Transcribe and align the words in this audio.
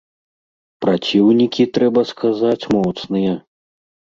Праціўнікі, 0.85 1.67
трэба 1.77 2.05
сказаць, 2.13 2.69
моцныя! 2.77 3.39